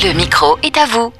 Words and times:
Le 0.00 0.12
micro 0.12 0.56
est 0.62 0.76
à 0.76 0.86
vous. 0.86 1.12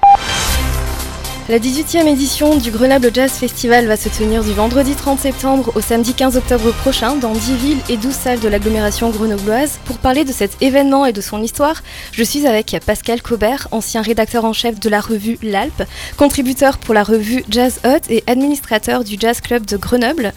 La 1.48 1.59
18e 1.59 2.06
édition 2.06 2.56
du 2.56 2.70
Grenoble 2.70 3.10
Jazz 3.12 3.32
Festival 3.32 3.86
va 3.86 3.97
se 3.97 4.08
tenir 4.08 4.45
du 4.45 4.53
vendredi 4.53 4.95
30 4.95 5.19
septembre 5.19 5.72
au 5.74 5.81
samedi 5.81 6.15
15 6.15 6.37
octobre 6.37 6.71
prochain 6.71 7.17
dans 7.17 7.33
10 7.33 7.56
villes 7.56 7.80
et 7.88 7.96
12 7.96 8.14
salles 8.14 8.38
de 8.38 8.46
l'agglomération 8.46 9.11
grenobloise. 9.11 9.80
Pour 9.85 9.99
parler 9.99 10.25
de 10.25 10.30
cet 10.30 10.62
événement 10.62 11.06
et 11.06 11.12
de 11.12 11.21
son 11.21 11.43
histoire, 11.43 11.83
je 12.12 12.22
suis 12.22 12.46
avec 12.46 12.77
Pascal 12.87 13.21
Cobert, 13.21 13.67
ancien 13.72 14.01
rédacteur 14.01 14.45
en 14.45 14.53
chef 14.53 14.79
de 14.79 14.88
la 14.88 15.01
revue 15.01 15.38
L'Alpe, 15.42 15.83
contributeur 16.16 16.79
pour 16.79 16.95
la 16.95 17.02
revue 17.02 17.45
Jazz 17.48 17.80
Hot 17.84 18.08
et 18.08 18.22
administrateur 18.29 19.02
du 19.02 19.16
Jazz 19.18 19.40
Club 19.40 19.66
de 19.66 19.76
Grenoble. 19.76 20.32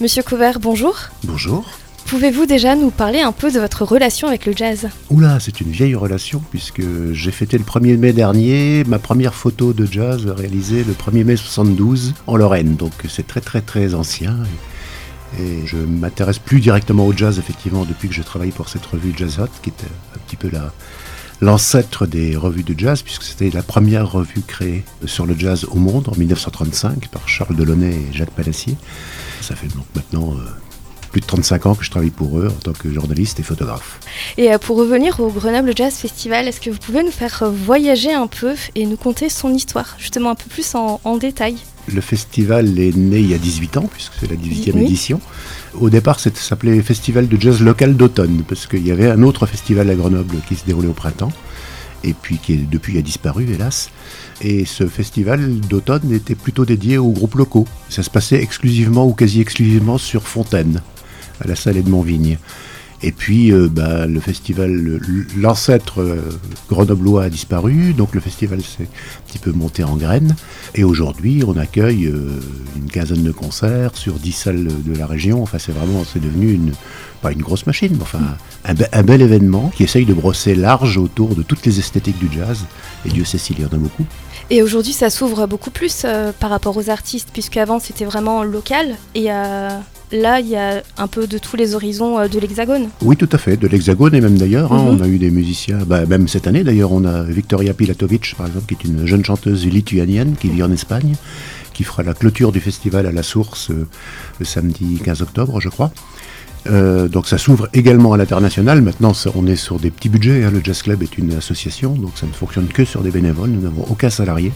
Monsieur 0.00 0.24
Cobert, 0.24 0.58
bonjour. 0.58 0.96
Bonjour. 1.22 1.64
Pouvez-vous 2.08 2.46
déjà 2.46 2.74
nous 2.74 2.90
parler 2.90 3.20
un 3.20 3.32
peu 3.32 3.52
de 3.52 3.60
votre 3.60 3.84
relation 3.84 4.28
avec 4.28 4.46
le 4.46 4.54
jazz? 4.56 4.88
Oula, 5.10 5.38
c'est 5.40 5.60
une 5.60 5.70
vieille 5.70 5.94
relation 5.94 6.42
puisque 6.50 6.80
j'ai 7.12 7.30
fêté 7.30 7.58
le 7.58 7.64
1er 7.64 7.98
mai 7.98 8.14
dernier 8.14 8.82
ma 8.84 8.98
première 8.98 9.34
photo 9.34 9.74
de 9.74 9.84
jazz 9.84 10.24
réalisée 10.26 10.84
le 10.84 10.94
1er 10.94 11.24
mai 11.24 11.36
72 11.36 12.14
en 12.26 12.36
Lorraine. 12.36 12.76
Donc 12.76 12.94
c'est 13.10 13.26
très 13.26 13.42
très 13.42 13.60
très 13.60 13.94
ancien. 13.94 14.38
Et 15.38 15.66
je 15.66 15.76
m'intéresse 15.76 16.38
plus 16.38 16.60
directement 16.60 17.06
au 17.06 17.12
jazz 17.12 17.38
effectivement 17.38 17.84
depuis 17.84 18.08
que 18.08 18.14
je 18.14 18.22
travaille 18.22 18.52
pour 18.52 18.70
cette 18.70 18.86
revue 18.86 19.12
Jazz 19.14 19.38
Hot 19.38 19.48
qui 19.60 19.68
était 19.68 19.84
un 19.84 20.18
petit 20.26 20.36
peu 20.36 20.48
la, 20.50 20.72
l'ancêtre 21.42 22.06
des 22.06 22.36
revues 22.36 22.62
de 22.62 22.74
jazz, 22.78 23.02
puisque 23.02 23.24
c'était 23.24 23.50
la 23.50 23.62
première 23.62 24.10
revue 24.10 24.40
créée 24.46 24.82
sur 25.04 25.26
le 25.26 25.38
jazz 25.38 25.66
au 25.70 25.76
monde 25.76 26.08
en 26.08 26.16
1935 26.16 27.08
par 27.08 27.28
Charles 27.28 27.54
Delaunay 27.54 27.92
et 27.92 28.16
Jacques 28.16 28.30
Palacier. 28.30 28.78
Ça 29.42 29.54
fait 29.54 29.68
donc 29.68 29.84
maintenant 29.94 30.32
euh, 30.32 30.48
plus 31.18 31.20
de 31.20 31.26
35 31.26 31.66
ans 31.66 31.74
que 31.74 31.84
je 31.84 31.90
travaille 31.90 32.10
pour 32.10 32.38
eux 32.38 32.46
en 32.48 32.60
tant 32.60 32.72
que 32.72 32.92
journaliste 32.92 33.40
et 33.40 33.42
photographe. 33.42 33.98
Et 34.36 34.52
euh, 34.52 34.58
pour 34.58 34.76
revenir 34.76 35.18
au 35.18 35.30
Grenoble 35.30 35.72
Jazz 35.74 35.94
Festival, 35.94 36.46
est-ce 36.46 36.60
que 36.60 36.70
vous 36.70 36.78
pouvez 36.78 37.02
nous 37.02 37.10
faire 37.10 37.42
euh, 37.42 37.50
voyager 37.50 38.12
un 38.12 38.28
peu 38.28 38.54
et 38.76 38.86
nous 38.86 38.96
conter 38.96 39.28
son 39.28 39.52
histoire, 39.52 39.96
justement 39.98 40.30
un 40.30 40.34
peu 40.36 40.48
plus 40.48 40.74
en, 40.74 41.16
détail? 41.16 41.56
Le 41.92 42.00
festival 42.00 42.78
est 42.78 42.94
né 42.94 43.18
il 43.18 43.30
y 43.30 43.34
a 43.34 43.38
18 43.38 43.78
ans, 43.78 43.88
puisque 43.92 44.12
c'est 44.20 44.30
la 44.30 44.36
18e 44.36 44.78
édition. 44.78 45.20
Au 45.74 45.90
départ, 45.90 46.20
ça 46.20 46.30
s'appelait 46.32 46.80
Festival 46.82 47.26
de 47.26 47.40
jazz 47.40 47.60
local 47.60 47.96
d'automne, 47.96 48.44
parce 48.46 48.66
qu'il 48.66 48.86
y 48.86 48.92
avait 48.92 49.10
un 49.10 49.22
autre 49.22 49.46
festival 49.46 49.90
à 49.90 49.94
Grenoble 49.94 50.36
qui 50.48 50.54
se 50.54 50.64
déroulait 50.66 50.88
au 50.88 50.92
printemps, 50.92 51.32
et 52.04 52.12
puis 52.12 52.38
qui 52.38 52.58
depuis 52.58 52.96
a 52.98 53.02
disparu, 53.02 53.48
hélas. 53.50 53.90
Et 54.40 54.66
ce 54.66 54.86
festival 54.86 55.58
d'automne 55.60 56.12
était 56.12 56.36
plutôt 56.36 56.64
dédié 56.64 56.98
aux 56.98 57.10
groupes 57.10 57.34
locaux. 57.34 57.66
Ça 57.88 58.04
se 58.04 58.10
passait 58.10 58.40
exclusivement 58.40 59.06
ou 59.06 59.14
quasi 59.14 59.40
exclusivement 59.40 59.98
sur 59.98 60.28
Fontaine 60.28 60.80
à 61.40 61.48
la 61.48 61.56
Salée 61.56 61.82
de 61.82 61.90
Montvigne. 61.90 62.38
Et 63.02 63.12
puis, 63.12 63.52
euh, 63.52 63.68
bah, 63.70 64.06
le 64.06 64.18
festival, 64.18 65.00
l'ancêtre 65.36 66.02
euh, 66.02 66.20
grenoblois 66.68 67.24
a 67.24 67.30
disparu, 67.30 67.92
donc 67.92 68.14
le 68.14 68.20
festival 68.20 68.60
s'est 68.60 68.84
un 68.84 69.28
petit 69.28 69.38
peu 69.38 69.52
monté 69.52 69.84
en 69.84 69.96
graines. 69.96 70.34
Et 70.74 70.82
aujourd'hui, 70.82 71.44
on 71.46 71.56
accueille 71.56 72.06
euh, 72.06 72.40
une 72.76 72.90
quinzaine 72.90 73.22
de 73.22 73.30
concerts 73.30 73.96
sur 73.96 74.14
dix 74.14 74.32
salles 74.32 74.68
de 74.84 74.98
la 74.98 75.06
région. 75.06 75.42
Enfin, 75.42 75.58
c'est 75.58 75.70
vraiment, 75.70 76.02
c'est 76.04 76.20
devenu 76.20 76.52
une, 76.52 76.72
pas 77.20 77.32
une 77.32 77.42
grosse 77.42 77.66
machine, 77.66 77.92
mais 77.92 78.02
enfin, 78.02 78.20
un, 78.64 78.74
un, 78.92 79.02
bel 79.02 79.22
événement 79.22 79.70
qui 79.74 79.84
essaye 79.84 80.04
de 80.04 80.14
brosser 80.14 80.54
large 80.54 80.98
autour 80.98 81.34
de 81.34 81.42
toutes 81.42 81.64
les 81.66 81.78
esthétiques 81.78 82.18
du 82.18 82.28
jazz. 82.32 82.64
Et 83.06 83.10
Dieu 83.10 83.24
sait 83.24 83.38
s'il 83.38 83.60
y 83.60 83.64
en 83.64 83.68
a 83.68 83.76
beaucoup. 83.76 84.04
Et 84.50 84.62
aujourd'hui, 84.62 84.92
ça 84.92 85.10
s'ouvre 85.10 85.46
beaucoup 85.46 85.70
plus 85.70 86.06
par 86.40 86.50
rapport 86.50 86.76
aux 86.76 86.90
artistes, 86.90 87.28
puisqu'avant, 87.32 87.78
c'était 87.78 88.04
vraiment 88.06 88.42
local. 88.42 88.96
Et 89.14 89.30
là, 90.12 90.40
il 90.40 90.48
y 90.48 90.56
a 90.56 90.82
un 90.96 91.06
peu 91.06 91.26
de 91.26 91.38
tous 91.38 91.56
les 91.56 91.74
horizons 91.74 92.18
euh, 92.18 92.28
de 92.28 92.38
l'Hexagone. 92.38 92.88
Oui, 93.02 93.16
tout 93.16 93.28
à 93.32 93.38
fait, 93.38 93.56
de 93.56 93.66
l'Hexagone 93.66 94.14
et 94.14 94.20
même 94.20 94.38
d'ailleurs. 94.38 94.72
Hein, 94.72 94.82
mhm. 94.82 95.00
on 95.00 95.02
a 95.02 95.08
eu 95.08 95.18
des 95.18 95.30
musiciens, 95.30 95.78
bah, 95.86 96.06
même 96.06 96.28
cette 96.28 96.46
année 96.46 96.64
d'ailleurs, 96.64 96.92
on 96.92 97.04
a 97.04 97.22
Victoria 97.22 97.74
Pilatovic, 97.74 98.34
par 98.36 98.46
exemple, 98.46 98.74
qui 98.74 98.86
est 98.86 98.90
une 98.90 99.06
jeune 99.06 99.24
chanteuse 99.24 99.66
lituanienne 99.66 100.36
qui 100.38 100.48
vit 100.48 100.62
en 100.62 100.72
Espagne, 100.72 101.14
qui 101.72 101.84
fera 101.84 102.02
la 102.02 102.14
clôture 102.14 102.52
du 102.52 102.60
festival 102.60 103.06
à 103.06 103.12
la 103.12 103.22
source 103.22 103.70
euh, 103.70 103.86
le 104.38 104.44
samedi 104.44 105.00
15 105.04 105.22
octobre, 105.22 105.60
je 105.60 105.68
crois. 105.68 105.92
Euh, 106.66 107.08
donc 107.08 107.26
ça 107.26 107.38
s'ouvre 107.38 107.68
également 107.72 108.12
à 108.12 108.16
l'international. 108.16 108.82
Maintenant, 108.82 109.12
on 109.34 109.46
est 109.46 109.56
sur 109.56 109.78
des 109.78 109.90
petits 109.90 110.08
budgets. 110.08 110.44
Hein. 110.44 110.50
Le 110.50 110.60
Jazz 110.62 110.82
Club 110.82 111.02
est 111.02 111.18
une 111.18 111.34
association, 111.34 111.94
donc 111.94 112.12
ça 112.16 112.26
ne 112.26 112.32
fonctionne 112.32 112.68
que 112.68 112.84
sur 112.84 113.02
des 113.02 113.10
bénévoles. 113.10 113.50
Nous 113.50 113.62
n'avons 113.62 113.84
aucun 113.88 114.10
salarié. 114.10 114.52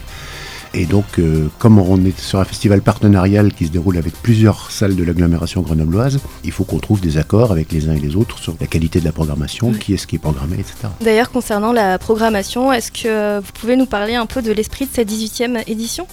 Et 0.75 0.85
donc, 0.85 1.19
euh, 1.19 1.49
comme 1.59 1.77
on 1.77 2.03
est 2.03 2.19
sur 2.19 2.39
un 2.39 2.45
festival 2.45 2.81
partenarial 2.81 3.53
qui 3.53 3.67
se 3.67 3.71
déroule 3.71 3.95
avec 3.97 4.13
plusieurs 4.13 4.71
salles 4.71 4.95
de 4.95 5.03
l'agglomération 5.03 5.61
grenobloise, 5.61 6.19
il 6.43 6.51
faut 6.51 6.63
qu'on 6.63 6.79
trouve 6.79 6.99
des 6.99 7.17
accords 7.17 7.51
avec 7.51 7.71
les 7.71 7.89
uns 7.89 7.93
et 7.93 7.99
les 7.99 8.15
autres 8.15 8.39
sur 8.39 8.55
la 8.59 8.65
qualité 8.65 8.99
de 8.99 9.05
la 9.05 9.11
programmation, 9.11 9.71
qui 9.71 9.93
est 9.93 9.97
ce 9.97 10.07
qui 10.07 10.15
est 10.15 10.19
programmé, 10.19 10.55
etc. 10.55 10.87
D'ailleurs, 11.01 11.29
concernant 11.29 11.73
la 11.73 11.99
programmation, 11.99 12.73
est-ce 12.73 12.91
que 12.91 13.39
vous 13.39 13.51
pouvez 13.53 13.75
nous 13.75 13.85
parler 13.85 14.15
un 14.15 14.25
peu 14.25 14.41
de 14.41 14.51
l'esprit 14.51 14.85
de 14.85 14.91
cette 14.91 15.11
18e 15.11 15.61
édition? 15.67 16.07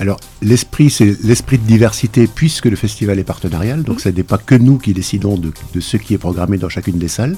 Alors, 0.00 0.18
l'esprit, 0.42 0.90
c'est 0.90 1.16
l'esprit 1.22 1.56
de 1.56 1.62
diversité, 1.62 2.26
puisque 2.26 2.66
le 2.66 2.74
festival 2.74 3.18
est 3.18 3.24
partenarial, 3.24 3.84
donc 3.84 4.00
ce 4.00 4.08
n'est 4.08 4.24
pas 4.24 4.38
que 4.38 4.56
nous 4.56 4.78
qui 4.78 4.92
décidons 4.92 5.38
de, 5.38 5.52
ce 5.80 5.96
qui 5.96 6.14
est 6.14 6.18
programmé 6.18 6.58
dans 6.58 6.68
chacune 6.68 6.98
des 6.98 7.08
salles, 7.08 7.36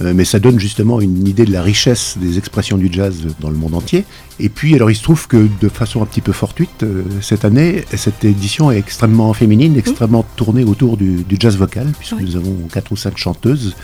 euh, 0.00 0.14
mais 0.14 0.24
ça 0.24 0.38
donne 0.38 0.58
justement 0.58 1.00
une 1.00 1.28
idée 1.28 1.44
de 1.44 1.52
la 1.52 1.62
richesse 1.62 2.16
des 2.18 2.38
expressions 2.38 2.78
du 2.78 2.88
jazz 2.90 3.26
dans 3.40 3.50
le 3.50 3.56
monde 3.56 3.74
entier. 3.74 4.04
Et 4.40 4.48
puis, 4.48 4.74
alors, 4.74 4.90
il 4.90 4.94
se 4.94 5.02
trouve 5.02 5.26
que 5.26 5.48
de 5.60 5.68
façon 5.68 6.00
un 6.00 6.06
petit 6.06 6.22
peu 6.22 6.32
fortuite, 6.32 6.82
euh, 6.82 7.02
cette 7.20 7.44
année, 7.44 7.84
cette 7.94 8.24
édition 8.24 8.70
est 8.70 8.78
extrêmement 8.78 9.32
féminine, 9.34 9.76
extrêmement 9.76 10.24
tournée 10.36 10.64
autour 10.64 10.96
du, 10.96 11.24
jazz 11.38 11.58
vocal, 11.58 11.92
puisque 11.98 12.20
nous 12.20 12.36
avons 12.36 12.56
quatre 12.72 12.90
ou 12.92 12.96
cinq 12.96 13.18
chanteuses 13.18 13.76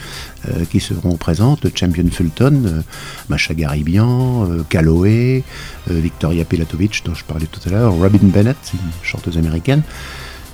euh, 0.48 0.64
qui 0.70 0.80
seront 0.80 1.16
présentes. 1.16 1.66
Champion 1.74 2.06
Fulton, 2.10 2.82
Macha 3.28 3.52
Garibian, 3.52 4.48
Calloway, 4.70 5.42
Victoria 5.88 6.44
Pilatovic, 6.44 7.02
dont 7.04 7.14
je 7.14 7.24
parlais 7.24 7.46
tout 7.46 7.60
à 7.66 7.70
l'heure, 7.70 7.94
Bennett, 8.22 8.56
chanteuse 9.02 9.38
américaine. 9.38 9.82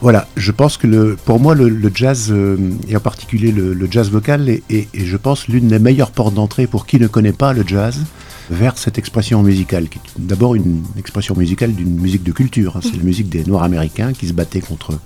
Voilà, 0.01 0.27
je 0.37 0.51
pense 0.51 0.79
que 0.79 1.15
pour 1.27 1.41
moi, 1.41 1.55
le, 1.55 1.91
jazz, 1.95 2.29
euh, 2.31 2.57
et 2.89 2.97
en 2.97 3.01
particulier 3.01 3.53
le, 3.53 3.89
jazz 3.91 4.11
vocal, 4.11 4.49
est, 4.49 4.89
je 4.95 5.17
pense, 5.17 5.47
l'une 5.49 5.69
des 5.69 5.79
meilleures 5.79 6.11
portes 6.11 6.35
d'entrée 6.35 6.67
pour 6.67 6.87
qui 6.87 6.99
ne 6.99 7.07
connaît 7.07 7.33
pas 7.33 7.53
le 7.53 7.65
jazz 7.67 8.05
vers 8.51 8.77
cette 8.77 8.99
expression 8.99 9.43
musicale, 9.43 9.89
qui 9.89 9.99
est 9.99 10.03
d'abord 10.19 10.55
une 10.55 10.83
expression 10.99 11.37
musicale 11.37 11.73
d'une 11.73 12.01
musique 12.01 12.25
de 12.25 12.33
culture. 12.33 12.77
Hein. 12.77 12.81
c'est 12.83 12.97
la 12.97 13.03
musique 13.03 13.29
des 13.29 13.45
Noirs 13.45 13.63
américains 13.63 14.13
qui 14.13 14.27
se 14.27 14.33
battaient 14.33 14.61
contre 14.61 14.99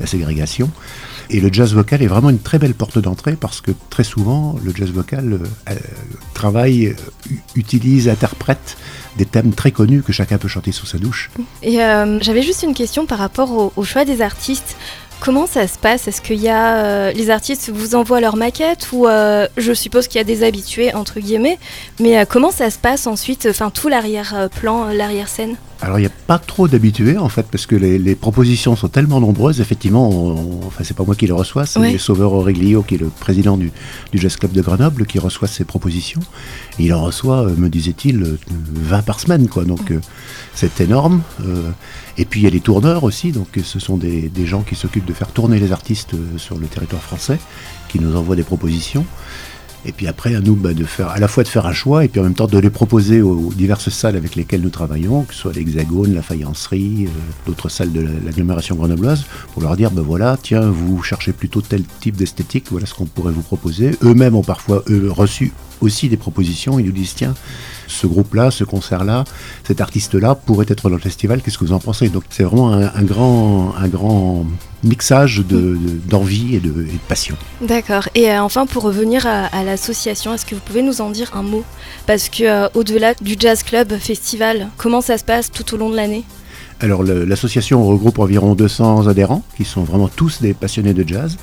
la 0.00 0.06
ségrégation. 0.06 0.70
Et 1.30 1.40
le 1.40 1.52
jazz 1.52 1.74
vocal 1.74 2.02
est 2.02 2.06
vraiment 2.06 2.30
une 2.30 2.38
très 2.38 2.58
belle 2.58 2.74
porte 2.74 2.98
d'entrée 2.98 3.36
parce 3.36 3.60
que 3.60 3.70
très 3.90 4.04
souvent, 4.04 4.56
le 4.62 4.72
jazz 4.74 4.90
vocal 4.90 5.32
euh, 5.32 5.38
euh, 5.70 5.74
travaille, 6.34 6.94
utilise, 7.54 8.08
interprète 8.08 8.76
des 9.16 9.24
thèmes 9.24 9.52
très 9.52 9.70
connus 9.70 10.02
que 10.02 10.12
chacun 10.12 10.38
peut 10.38 10.48
chanter 10.48 10.72
sous 10.72 10.86
sa 10.86 10.98
douche. 10.98 11.30
Et 11.62 11.82
euh, 11.82 12.18
j'avais 12.20 12.42
juste 12.42 12.62
une 12.62 12.74
question 12.74 13.06
par 13.06 13.18
rapport 13.18 13.72
au, 13.76 13.84
choix 13.84 14.04
des 14.04 14.20
artistes. 14.22 14.76
Comment 15.24 15.46
ça 15.46 15.66
se 15.66 15.78
passe? 15.78 16.06
Est-ce 16.06 16.20
qu'il 16.20 16.42
y 16.42 16.50
a 16.50 16.84
euh, 16.84 17.12
les 17.12 17.30
artistes 17.30 17.70
vous 17.70 17.94
envoient 17.94 18.20
leur 18.20 18.36
maquette 18.36 18.88
ou 18.92 19.06
euh, 19.08 19.48
je 19.56 19.72
suppose 19.72 20.06
qu'il 20.06 20.18
y 20.18 20.20
a 20.20 20.24
des 20.24 20.44
habitués 20.44 20.92
entre 20.92 21.18
guillemets, 21.18 21.58
mais 21.98 22.26
comment 22.26 22.50
ça 22.50 22.68
se 22.68 22.78
passe 22.78 23.06
ensuite 23.06 23.46
Enfin 23.48 23.70
tout 23.70 23.88
l'arrière-plan, 23.88 24.88
l'arrière-scène 24.92 25.56
alors 25.80 25.98
il 25.98 26.02
n'y 26.02 26.06
a 26.06 26.12
pas 26.26 26.38
trop 26.38 26.68
d'habitués 26.68 27.18
en 27.18 27.28
fait 27.28 27.46
parce 27.50 27.66
que 27.66 27.76
les, 27.76 28.14
propositions 28.14 28.76
sont 28.76 28.88
tellement 28.88 29.20
nombreuses. 29.20 29.60
Effectivement, 29.60 30.08
enfin 30.66 30.84
c'est 30.84 30.96
pas 30.96 31.04
moi 31.04 31.14
qui 31.14 31.26
les 31.26 31.32
reçois, 31.32 31.66
c'est 31.66 31.98
Sauveur 31.98 32.32
Aurelio 32.32 32.82
qui 32.82 32.94
est 32.94 32.98
le 32.98 33.08
président 33.08 33.56
du, 33.56 33.72
Jazz 34.14 34.36
Club 34.36 34.52
de 34.52 34.62
Grenoble 34.62 35.06
qui 35.06 35.18
reçoit 35.18 35.48
ces 35.48 35.64
propositions. 35.64 36.20
il 36.78 36.92
en 36.94 37.02
reçoit, 37.02 37.46
euh, 37.46 37.56
me 37.56 37.68
disait-il, 37.68 38.38
20 38.48 39.02
par 39.02 39.20
semaine 39.20 39.48
quoi. 39.48 39.64
Donc 39.64 39.90
euh, 39.90 40.00
c'est 40.54 40.80
énorme. 40.80 41.22
Euh, 41.44 41.70
et 42.16 42.24
puis 42.24 42.40
il 42.40 42.44
y 42.44 42.46
a 42.46 42.50
les 42.50 42.60
tourneurs 42.60 43.04
aussi, 43.04 43.32
donc 43.32 43.48
ce 43.62 43.78
sont 43.78 43.96
des, 43.96 44.28
des 44.28 44.46
gens 44.46 44.62
qui 44.62 44.76
s'occupent 44.76 45.04
de 45.04 45.12
faire 45.12 45.28
tourner 45.28 45.58
les 45.58 45.72
artistes 45.72 46.12
sur 46.36 46.56
le 46.56 46.66
territoire 46.66 47.02
français, 47.02 47.38
qui 47.88 47.98
nous 47.98 48.16
envoient 48.16 48.36
des 48.36 48.44
propositions. 48.44 49.04
Et 49.86 49.92
puis 49.92 50.06
après, 50.06 50.34
à 50.34 50.40
nous 50.40 50.54
bah, 50.54 50.72
de 50.72 50.84
faire, 50.84 51.08
à 51.08 51.18
la 51.18 51.28
fois 51.28 51.42
de 51.42 51.48
faire 51.48 51.66
un 51.66 51.72
choix 51.72 52.04
et 52.04 52.08
puis 52.08 52.20
en 52.20 52.24
même 52.24 52.34
temps 52.34 52.46
de 52.46 52.58
les 52.58 52.70
proposer 52.70 53.22
aux, 53.22 53.52
diverses 53.54 53.90
salles 53.90 54.16
avec 54.16 54.34
lesquelles 54.34 54.62
nous 54.62 54.70
travaillons, 54.70 55.22
que 55.24 55.34
ce 55.34 55.40
soit 55.40 55.52
l'Hexagone, 55.52 56.14
la 56.14 56.22
Faïencerie, 56.22 57.06
euh, 57.06 57.10
d'autres 57.46 57.68
salles 57.68 57.92
de 57.92 58.06
l'agglomération 58.24 58.76
grenobloise, 58.76 59.24
pour 59.52 59.62
leur 59.62 59.76
dire, 59.76 59.90
ben 59.90 60.02
voilà, 60.02 60.38
tiens, 60.42 60.62
vous 60.62 61.02
cherchez 61.02 61.32
plutôt 61.32 61.60
tel 61.60 61.82
type 62.00 62.16
d'esthétique, 62.16 62.66
voilà 62.70 62.86
ce 62.86 62.94
qu'on 62.94 63.06
pourrait 63.06 63.32
vous 63.32 63.42
proposer. 63.42 63.92
Eux-mêmes 64.02 64.34
ont 64.34 64.42
parfois 64.42 64.82
reçu 65.10 65.52
aussi 65.80 66.08
des 66.08 66.16
propositions, 66.16 66.78
ils 66.78 66.86
nous 66.86 66.92
disent, 66.92 67.14
tiens, 67.14 67.34
ce 67.86 68.06
groupe-là, 68.06 68.50
ce 68.50 68.64
concert-là, 68.64 69.24
cet 69.66 69.80
artiste-là 69.80 70.34
pourrait 70.34 70.66
être 70.68 70.88
dans 70.88 70.96
le 70.96 71.00
festival, 71.00 71.42
qu'est-ce 71.42 71.58
que 71.58 71.64
vous 71.64 71.72
en 71.72 71.78
pensez? 71.78 72.08
Donc 72.08 72.24
c'est 72.30 72.44
vraiment 72.44 72.72
un, 72.72 73.02
grand, 73.02 73.74
un 73.76 73.88
grand 73.88 74.46
mixage 74.82 75.42
d'envie 75.46 76.58
de, 76.60 76.70
et, 76.70 76.86
de, 76.86 76.98
passion. 77.08 77.36
D'accord. 77.60 78.08
Et 78.14 78.30
euh, 78.30 78.42
enfin, 78.42 78.66
pour 78.66 78.82
revenir 78.82 79.26
à, 79.26 79.64
l'association, 79.64 80.34
est-ce 80.34 80.46
que 80.46 80.54
vous 80.54 80.60
pouvez 80.60 80.82
nous 80.82 81.00
en 81.00 81.10
dire 81.10 81.30
un 81.34 81.42
mot? 81.42 81.64
Parce 82.06 82.28
que 82.28 82.44
euh, 82.44 82.68
au-delà 82.74 83.14
du 83.14 83.36
Jazz 83.38 83.62
Club 83.62 83.96
Festival, 83.98 84.68
comment 84.76 85.00
ça 85.00 85.18
se 85.18 85.24
passe 85.24 85.50
tout 85.50 85.74
au 85.74 85.76
long 85.76 85.90
de 85.90 85.96
l'année? 85.96 86.24
Alors 86.80 87.02
l'association 87.02 87.86
regroupe 87.86 88.18
environ 88.18 88.54
200 88.54 89.06
adhérents 89.06 89.44
qui 89.56 89.64
sont 89.64 89.84
vraiment 89.84 90.08
tous 90.08 90.42
des 90.42 90.54
passionnés 90.54 90.94
de 90.94 91.06
jazz. 91.06 91.36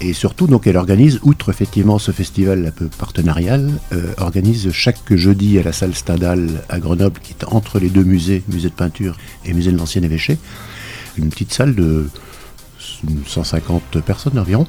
Et 0.00 0.14
surtout, 0.14 0.48
donc, 0.48 0.66
elle 0.66 0.76
organise, 0.76 1.20
outre 1.22 1.50
effectivement 1.50 2.00
ce 2.00 2.10
festival 2.10 2.66
un 2.66 2.70
peu 2.72 2.86
partenarial, 2.86 3.70
euh, 3.92 4.12
organise 4.16 4.72
chaque 4.72 5.14
jeudi 5.14 5.60
à 5.60 5.62
la 5.62 5.72
salle 5.72 5.94
Stendhal 5.94 6.48
à 6.68 6.80
Grenoble, 6.80 7.20
qui 7.22 7.34
est 7.38 7.44
entre 7.44 7.78
les 7.78 7.88
deux 7.88 8.02
musées, 8.02 8.42
musée 8.48 8.68
de 8.68 8.74
peinture 8.74 9.16
et 9.44 9.52
musée 9.52 9.70
de 9.70 9.76
l'ancien 9.76 10.02
évêché, 10.02 10.38
une 11.16 11.28
petite 11.28 11.52
salle 11.52 11.76
de 11.76 12.08
150 13.26 14.00
personnes 14.00 14.38
environ 14.40 14.66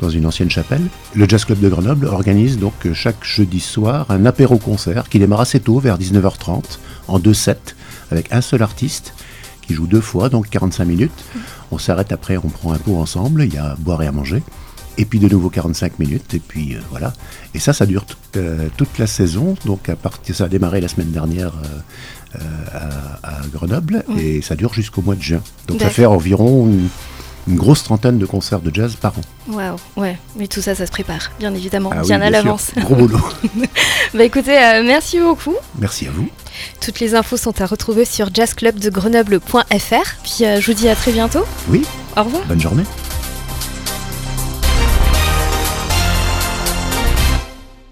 dans 0.00 0.10
une 0.10 0.26
ancienne 0.26 0.50
chapelle. 0.50 0.82
Le 1.14 1.26
Jazz 1.26 1.46
Club 1.46 1.60
de 1.60 1.68
Grenoble 1.70 2.06
organise 2.06 2.58
donc 2.58 2.74
chaque 2.92 3.24
jeudi 3.24 3.60
soir 3.60 4.10
un 4.10 4.26
apéro-concert 4.26 5.08
qui 5.08 5.18
démarre 5.18 5.40
assez 5.40 5.60
tôt, 5.60 5.78
vers 5.78 5.98
19h30, 5.98 6.78
en 7.08 7.18
deux 7.18 7.32
sets, 7.32 7.74
avec 8.10 8.30
un 8.32 8.42
seul 8.42 8.62
artiste 8.62 9.14
qui 9.64 9.74
joue 9.74 9.86
deux 9.86 10.00
fois, 10.00 10.28
donc 10.28 10.48
45 10.50 10.84
minutes. 10.84 11.24
On 11.70 11.78
s'arrête 11.78 12.12
après, 12.12 12.36
on 12.36 12.48
prend 12.48 12.72
un 12.72 12.78
pot 12.78 12.96
ensemble, 12.96 13.44
il 13.44 13.54
y 13.54 13.58
a 13.58 13.72
à 13.72 13.74
boire 13.76 14.02
et 14.02 14.06
à 14.06 14.12
manger 14.12 14.42
et 14.98 15.04
puis 15.04 15.18
de 15.18 15.28
nouveau 15.28 15.50
45 15.50 15.98
minutes, 15.98 16.34
et 16.34 16.38
puis 16.38 16.74
euh, 16.74 16.80
voilà. 16.90 17.12
Et 17.54 17.58
ça, 17.58 17.72
ça 17.72 17.86
dure 17.86 18.04
euh, 18.36 18.68
toute 18.76 18.98
la 18.98 19.06
saison, 19.06 19.56
donc 19.64 19.88
à 19.88 19.96
partir, 19.96 20.34
ça 20.34 20.44
a 20.44 20.48
démarré 20.48 20.80
la 20.80 20.88
semaine 20.88 21.10
dernière 21.10 21.52
euh, 22.34 22.38
à, 23.22 23.40
Grenoble, 23.52 24.04
et 24.18 24.42
ça 24.42 24.56
dure 24.56 24.74
jusqu'au 24.74 25.02
mois 25.02 25.14
de 25.14 25.22
juin. 25.22 25.40
Donc 25.68 25.80
ça 25.80 25.90
fait 25.90 26.06
environ 26.06 26.66
une, 26.66 26.88
grosse 27.48 27.84
trentaine 27.84 28.18
de 28.18 28.26
concerts 28.26 28.60
de 28.60 28.74
jazz 28.74 28.96
par 28.96 29.12
an. 29.12 29.22
Waouh, 29.52 29.76
ouais, 29.96 30.18
mais 30.36 30.46
tout 30.46 30.62
ça, 30.62 30.74
ça 30.74 30.86
se 30.86 30.90
prépare, 30.90 31.30
bien 31.38 31.54
évidemment, 31.54 31.90
ah 31.92 32.02
bien 32.02 32.20
à 32.20 32.30
l'avance. 32.30 32.70
Gros 32.76 32.94
boulot. 32.94 33.20
bah 34.14 34.24
écoutez, 34.24 34.58
merci 34.84 35.20
beaucoup. 35.20 35.54
Merci 35.78 36.06
à 36.06 36.10
vous. 36.10 36.28
Toutes 36.80 37.00
les 37.00 37.14
infos 37.14 37.36
sont 37.36 37.60
à 37.60 37.66
retrouver 37.66 38.04
sur 38.04 38.32
jazzclubdegrenoble.fr. 38.32 40.14
Puis 40.22 40.38
je 40.38 40.66
vous 40.66 40.74
dis 40.74 40.88
à 40.88 40.94
très 40.94 41.12
bientôt. 41.12 41.44
Oui. 41.68 41.84
Au 42.16 42.22
revoir. 42.22 42.44
Bonne 42.46 42.60
journée. 42.60 42.84